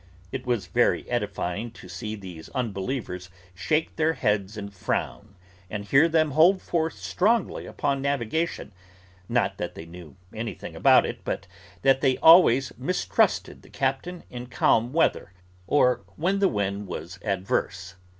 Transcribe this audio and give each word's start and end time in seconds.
It 0.31 0.47
was 0.47 0.65
very 0.65 1.07
edifying 1.07 1.69
to 1.73 1.87
see 1.87 2.15
these 2.15 2.49
unbelievers 2.55 3.29
shake 3.53 3.97
their 3.97 4.13
heads 4.13 4.57
and 4.57 4.73
frown, 4.73 5.35
and 5.69 5.85
hear 5.85 6.09
them 6.09 6.31
hold 6.31 6.59
forth 6.59 6.93
strongly 6.95 7.67
upon 7.67 8.01
navigation: 8.01 8.71
not 9.29 9.59
that 9.59 9.75
they 9.75 9.85
knew 9.85 10.15
anything 10.33 10.75
about 10.75 11.05
it, 11.05 11.23
but 11.23 11.45
that 11.83 12.01
they 12.01 12.17
always 12.17 12.75
mistrusted 12.79 13.61
the 13.61 13.69
captain 13.69 14.23
in 14.31 14.47
calm 14.47 14.91
weather, 14.91 15.33
or 15.67 16.01
when 16.15 16.39
the 16.39 16.49
wind 16.49 16.87
was 16.87 17.19
adverse. 17.23 17.93